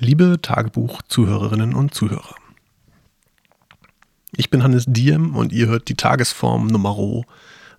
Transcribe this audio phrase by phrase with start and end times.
[0.00, 2.36] Liebe Tagebuch-Zuhörerinnen und Zuhörer.
[4.30, 6.96] Ich bin Hannes Diem und ihr hört die Tagesform Nummer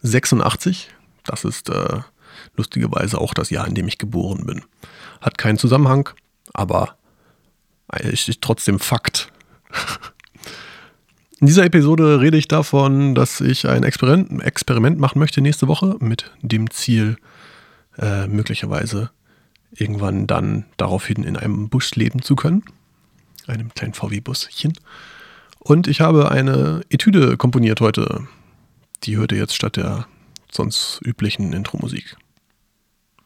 [0.02, 0.90] 86.
[1.24, 2.02] Das ist äh,
[2.58, 4.64] lustigerweise auch das Jahr, in dem ich geboren bin.
[5.22, 6.10] Hat keinen Zusammenhang,
[6.52, 6.98] aber
[8.04, 9.32] ist trotzdem Fakt.
[11.40, 16.32] In dieser Episode rede ich davon, dass ich ein Experiment, machen möchte nächste Woche mit
[16.42, 17.16] dem Ziel,
[17.98, 19.10] äh, möglicherweise
[19.72, 22.64] irgendwann dann daraufhin in einem Bus leben zu können.
[23.48, 24.74] Einem kleinen VW-Buschen.
[25.60, 28.28] Und ich habe eine Etüde komponiert heute.
[29.04, 30.08] Die hörte jetzt statt der
[30.52, 32.18] sonst üblichen Intro-Musik.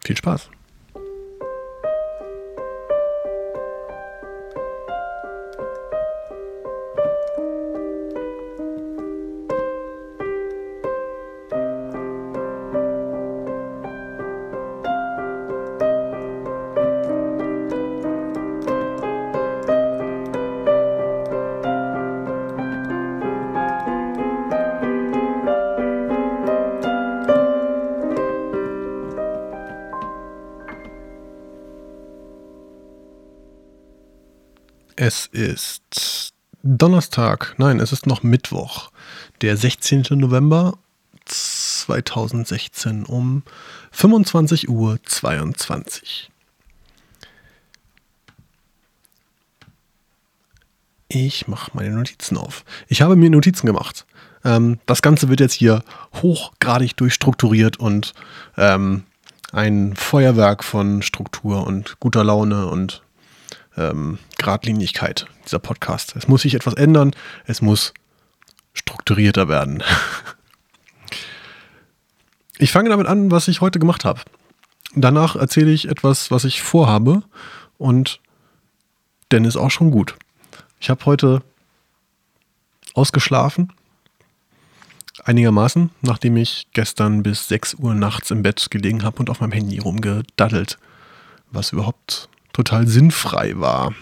[0.03, 0.50] Viel Spaß!
[34.95, 38.91] Es ist Donnerstag, nein, es ist noch Mittwoch,
[39.41, 40.05] der 16.
[40.11, 40.77] November
[41.25, 43.44] 2016 um
[43.94, 45.00] 25.22 Uhr.
[51.07, 52.63] Ich mache meine Notizen auf.
[52.88, 54.05] Ich habe mir Notizen gemacht.
[54.45, 55.83] Ähm, das Ganze wird jetzt hier
[56.22, 58.13] hochgradig durchstrukturiert und
[58.57, 59.03] ähm,
[59.52, 63.03] ein Feuerwerk von Struktur und guter Laune und
[63.77, 66.16] ähm, Gradlinigkeit, dieser Podcast.
[66.16, 67.11] Es muss sich etwas ändern,
[67.45, 67.93] es muss
[68.73, 69.83] strukturierter werden.
[72.59, 74.21] Ich fange damit an, was ich heute gemacht habe.
[74.95, 77.23] Danach erzähle ich etwas, was ich vorhabe
[77.77, 78.19] und
[79.29, 80.16] dann ist auch schon gut.
[80.79, 81.41] Ich habe heute
[82.94, 83.73] ausgeschlafen,
[85.23, 89.51] einigermaßen, nachdem ich gestern bis 6 Uhr nachts im Bett gelegen habe und auf meinem
[89.53, 90.78] Handy rumgedaddelt,
[91.51, 93.94] was überhaupt total sinnfrei war.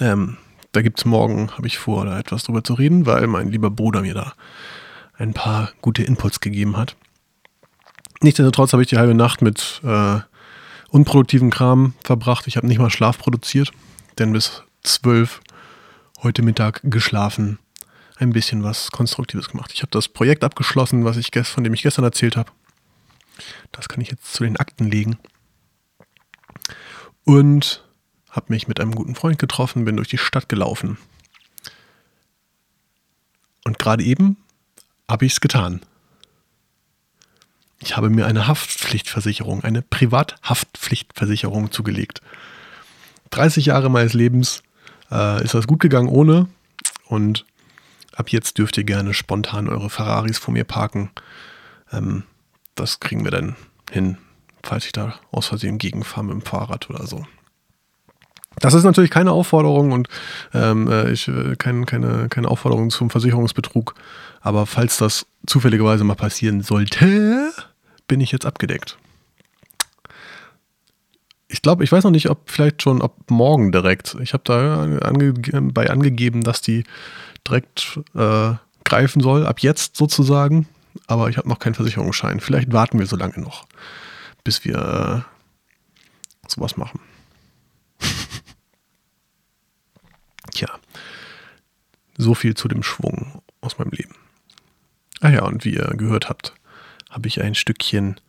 [0.00, 0.38] Ähm,
[0.72, 3.70] da gibt es morgen, habe ich vor, da etwas drüber zu reden, weil mein lieber
[3.70, 4.34] Bruder mir da
[5.18, 6.96] ein paar gute Inputs gegeben hat.
[8.22, 10.20] Nichtsdestotrotz habe ich die halbe Nacht mit äh,
[10.90, 12.46] unproduktivem Kram verbracht.
[12.46, 13.72] Ich habe nicht mal Schlaf produziert,
[14.18, 15.40] denn bis zwölf
[16.22, 17.58] heute Mittag geschlafen,
[18.18, 19.72] ein bisschen was Konstruktives gemacht.
[19.74, 22.50] Ich habe das Projekt abgeschlossen, was ich von dem ich gestern erzählt habe.
[23.72, 25.18] Das kann ich jetzt zu den Akten legen
[27.26, 27.82] und
[28.30, 30.96] habe mich mit einem guten Freund getroffen, bin durch die Stadt gelaufen.
[33.64, 34.36] Und gerade eben
[35.10, 35.80] habe ich es getan.
[37.80, 42.22] Ich habe mir eine Haftpflichtversicherung, eine Privathaftpflichtversicherung zugelegt.
[43.30, 44.62] 30 Jahre meines Lebens
[45.10, 46.48] äh, ist das gut gegangen ohne.
[47.06, 47.44] Und
[48.14, 51.10] ab jetzt dürft ihr gerne spontan eure Ferraris vor mir parken.
[51.90, 52.22] Ähm,
[52.76, 53.56] das kriegen wir dann
[53.90, 54.16] hin
[54.66, 57.24] falls ich da aus Versehen gegenfahre mit dem Fahrrad oder so.
[58.58, 60.08] Das ist natürlich keine Aufforderung und
[60.54, 63.94] ähm, äh, ich, äh, kein, keine, keine Aufforderung zum Versicherungsbetrug.
[64.40, 67.52] Aber falls das zufälligerweise mal passieren sollte,
[68.08, 68.96] bin ich jetzt abgedeckt.
[71.48, 74.16] Ich glaube, ich weiß noch nicht, ob vielleicht schon ab morgen direkt.
[74.20, 75.34] Ich habe da ange
[75.72, 76.84] bei angegeben, dass die
[77.46, 80.66] direkt äh, greifen soll, ab jetzt sozusagen.
[81.06, 82.40] Aber ich habe noch keinen Versicherungsschein.
[82.40, 83.66] Vielleicht warten wir so lange noch
[84.46, 87.00] bis wir äh, sowas machen.
[90.52, 90.68] Tja,
[92.16, 94.14] so viel zu dem Schwung aus meinem Leben.
[95.20, 96.54] Ah ja, und wie ihr gehört habt,
[97.10, 98.20] habe ich ein Stückchen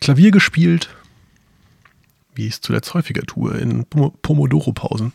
[0.00, 0.88] Klavier gespielt,
[2.34, 5.12] wie ich es zuletzt häufiger tue, in Pomodoro-Pausen.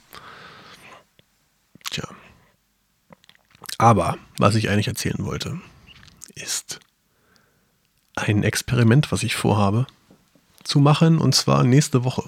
[1.90, 2.08] Tja.
[3.80, 5.60] Aber was ich eigentlich erzählen wollte,
[6.36, 6.80] ist
[8.16, 9.88] ein Experiment, was ich vorhabe
[10.64, 12.24] zu machen und zwar nächste Woche.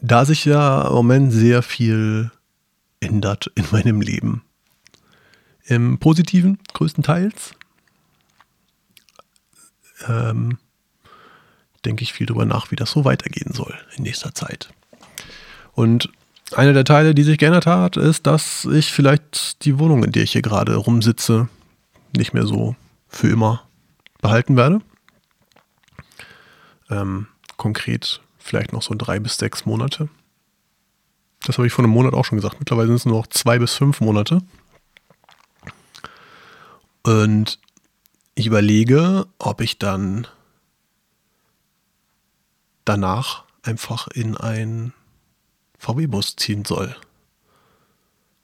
[0.00, 2.30] Da sich ja im Moment sehr viel
[3.00, 4.42] ändert in meinem Leben.
[5.64, 7.54] Im Positiven größtenteils.
[10.06, 10.58] Ähm,
[11.84, 14.70] denke ich viel darüber nach, wie das so weitergehen soll in nächster Zeit.
[15.72, 16.10] Und
[16.52, 20.22] einer der Teile, die sich geändert hat, ist, dass ich vielleicht die Wohnung, in der
[20.22, 21.48] ich hier gerade rumsitze,
[22.16, 22.76] nicht mehr so
[23.08, 23.66] für immer
[24.24, 24.80] behalten werde.
[26.88, 27.26] Ähm,
[27.58, 30.08] konkret vielleicht noch so drei bis sechs Monate.
[31.44, 32.58] Das habe ich vor einem Monat auch schon gesagt.
[32.58, 34.40] Mittlerweile sind es nur noch zwei bis fünf Monate.
[37.02, 37.58] Und
[38.34, 40.26] ich überlege, ob ich dann
[42.86, 44.94] danach einfach in ein
[45.78, 46.96] VW-Bus ziehen soll.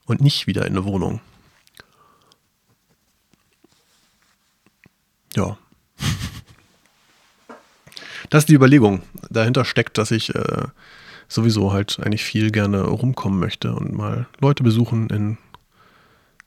[0.04, 1.22] Und nicht wieder in eine Wohnung.
[5.34, 5.56] Ja.
[8.30, 9.02] Das ist die Überlegung.
[9.28, 10.62] Dahinter steckt, dass ich äh,
[11.28, 15.36] sowieso halt eigentlich viel gerne rumkommen möchte und mal Leute besuchen in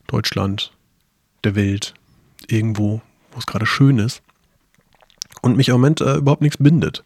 [0.06, 0.72] Deutschland,
[1.44, 1.94] der Welt,
[2.48, 3.02] irgendwo,
[3.32, 4.22] wo es gerade schön ist.
[5.42, 7.04] Und mich im Moment äh, überhaupt nichts bindet.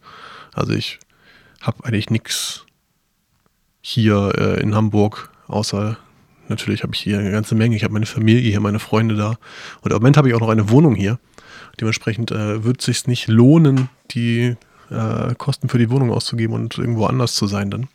[0.54, 1.00] Also ich
[1.60, 2.64] habe eigentlich nichts
[3.80, 5.96] hier äh, in Hamburg, außer
[6.48, 7.75] natürlich habe ich hier eine ganze Menge.
[7.75, 9.38] Ich habe meine Familie hier, meine Freunde da.
[9.80, 11.19] Und im Moment habe ich auch noch eine Wohnung hier.
[11.80, 14.56] Dementsprechend äh, wird es sich nicht lohnen, die
[14.90, 17.88] äh, Kosten für die Wohnung auszugeben und irgendwo anders zu sein dann.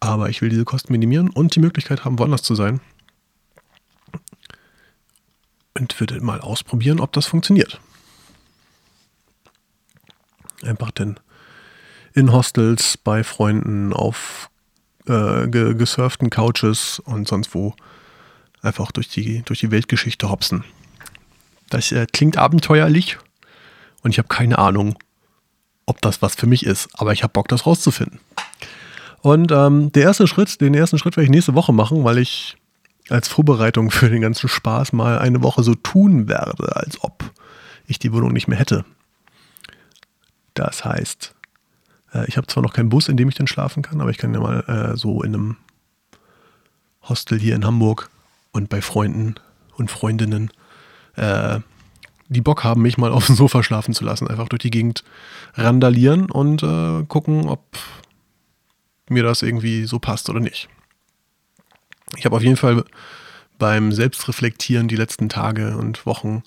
[0.00, 2.80] Aber ich will diese Kosten minimieren und die Möglichkeit haben, woanders zu sein.
[5.76, 7.80] Und würde mal ausprobieren, ob das funktioniert.
[10.62, 11.18] Einfach denn
[12.12, 14.50] in Hostels, bei Freunden, auf
[15.06, 17.74] äh, gesurften Couches und sonst wo
[18.62, 20.64] einfach durch die, durch die Weltgeschichte hopsen.
[21.70, 23.18] Das äh, klingt abenteuerlich
[24.02, 24.96] und ich habe keine Ahnung,
[25.86, 28.20] ob das was für mich ist, aber ich habe Bock, das rauszufinden.
[29.20, 32.56] Und ähm, der erste Schritt, den ersten Schritt werde ich nächste Woche machen, weil ich
[33.08, 37.32] als Vorbereitung für den ganzen Spaß mal eine Woche so tun werde, als ob
[37.86, 38.84] ich die Wohnung nicht mehr hätte.
[40.54, 41.34] Das heißt,
[42.12, 44.18] äh, ich habe zwar noch keinen Bus, in dem ich dann schlafen kann, aber ich
[44.18, 44.60] kann ja mal
[44.92, 45.56] äh, so in einem
[47.02, 48.10] Hostel hier in Hamburg
[48.52, 49.34] und bei Freunden
[49.76, 50.50] und Freundinnen,
[51.16, 51.60] äh,
[52.34, 55.04] die Bock haben, mich mal auf dem Sofa schlafen zu lassen, einfach durch die Gegend
[55.54, 57.62] randalieren und äh, gucken, ob
[59.08, 60.68] mir das irgendwie so passt oder nicht.
[62.16, 62.84] Ich habe auf jeden Fall
[63.58, 66.42] beim Selbstreflektieren die letzten Tage und Wochen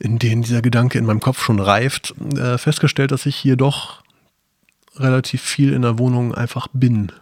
[0.00, 4.02] in denen dieser Gedanke in meinem Kopf schon reift, äh, festgestellt, dass ich hier doch
[4.96, 7.12] relativ viel in der Wohnung einfach bin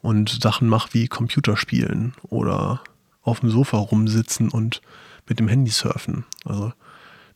[0.00, 2.80] und Sachen mache wie Computerspielen oder
[3.22, 4.82] auf dem Sofa rumsitzen und
[5.26, 6.24] mit dem Handy surfen.
[6.44, 6.72] Also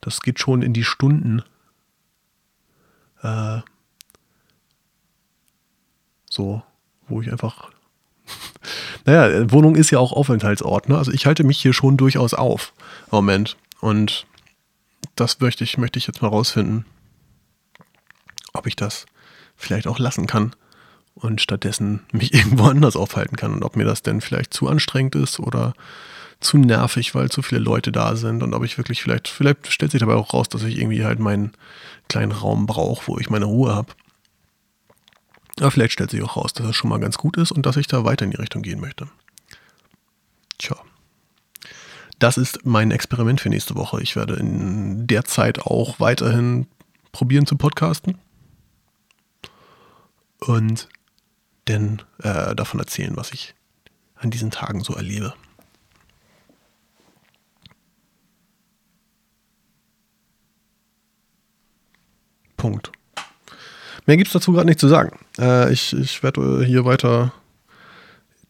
[0.00, 1.43] das geht schon in die Stunden.
[3.23, 3.61] Äh,
[6.31, 6.62] so,
[7.08, 7.70] wo ich einfach.
[9.05, 10.88] naja, Wohnung ist ja auch Aufenthaltsort.
[10.88, 10.99] Ne?
[10.99, 12.73] Also ich halte mich hier schon durchaus auf.
[13.11, 13.56] Moment.
[13.81, 14.26] Und
[15.17, 16.84] das möchte ich, möchte ich jetzt mal rausfinden,
[18.52, 19.06] ob ich das
[19.56, 20.55] vielleicht auch lassen kann
[21.14, 25.14] und stattdessen mich irgendwo anders aufhalten kann und ob mir das denn vielleicht zu anstrengend
[25.17, 25.75] ist oder
[26.40, 29.90] zu nervig, weil zu viele Leute da sind und ob ich wirklich vielleicht, vielleicht stellt
[29.90, 31.52] sich dabei auch raus, dass ich irgendwie halt meinen
[32.08, 33.93] kleinen Raum brauche, wo ich meine Ruhe habe.
[35.58, 37.76] Aber vielleicht stellt sich auch raus, dass das schon mal ganz gut ist und dass
[37.76, 39.08] ich da weiter in die Richtung gehen möchte.
[40.58, 40.76] Tja.
[42.20, 44.00] Das ist mein Experiment für nächste Woche.
[44.02, 46.67] Ich werde in der Zeit auch weiterhin
[47.12, 48.19] probieren zu podcasten.
[50.41, 50.88] Und
[51.64, 53.55] dann äh, davon erzählen, was ich
[54.17, 55.34] an diesen Tagen so erlebe.
[62.69, 62.93] Punkt.
[64.05, 65.19] Mehr gibt es dazu gerade nicht zu sagen.
[65.38, 67.32] Äh, ich, ich werde hier weiter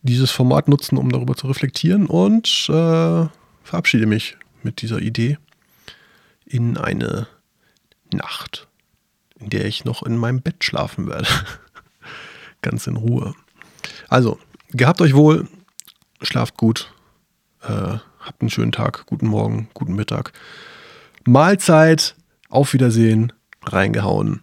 [0.03, 3.27] dieses Format nutzen, um darüber zu reflektieren und äh,
[3.63, 5.39] verabschiede mich mit dieser Idee
[6.47, 7.29] in eine
[8.13, 8.67] Nacht,
[9.39, 11.29] in der ich noch in meinem Bett schlafen werde.
[12.63, 13.35] Ganz in Ruhe.
[14.09, 14.39] Also,
[14.71, 15.47] gehabt euch wohl,
[16.23, 16.93] schlaft gut,
[17.63, 20.33] äh, habt einen schönen Tag, guten Morgen, guten Mittag.
[21.25, 22.17] Mahlzeit,
[22.49, 23.33] auf Wiedersehen,
[23.73, 24.43] reingehauen.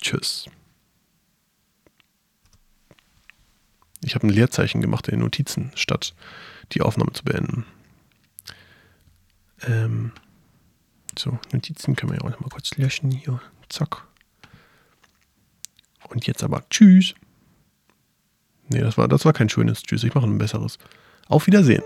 [0.00, 0.46] Tschüss.
[4.04, 6.14] Ich habe ein Leerzeichen gemacht in den Notizen, statt
[6.72, 7.64] die Aufnahme zu beenden.
[9.62, 10.12] Ähm,
[11.16, 13.40] so, Notizen können wir ja auch noch mal kurz löschen hier.
[13.68, 14.06] Zack.
[16.08, 17.14] Und jetzt aber Tschüss.
[18.68, 20.04] Nee, das war, das war kein schönes Tschüss.
[20.04, 20.78] Ich mache ein besseres.
[21.28, 21.82] Auf Wiedersehen.